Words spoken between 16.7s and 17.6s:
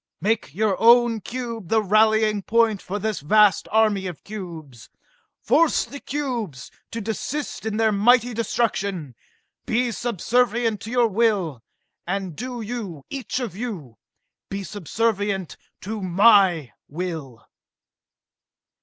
will!"